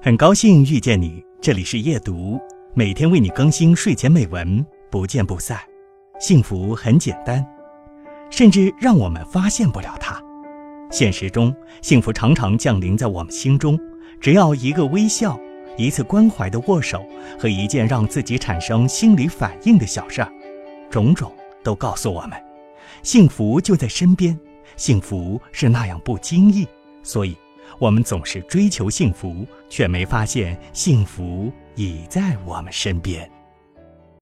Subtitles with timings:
[0.00, 2.38] 很高兴遇见你，这里是夜读，
[2.72, 5.58] 每天为你更新睡前美文，不见不散。
[6.20, 7.44] 幸福很简单，
[8.30, 10.22] 甚至让我们发现不了它。
[10.88, 13.76] 现实中，幸福常常降临在我们心中，
[14.20, 15.36] 只要一个微笑，
[15.76, 17.04] 一次关怀的握手
[17.36, 20.32] 和一件让自己产生心理反应的小事儿，
[20.88, 21.32] 种种
[21.64, 22.40] 都告诉我们，
[23.02, 24.38] 幸福就在身边。
[24.76, 26.64] 幸福是那样不经意，
[27.02, 27.36] 所以，
[27.78, 33.30] 我们总是追求幸福，却没发现幸福已在我们身边。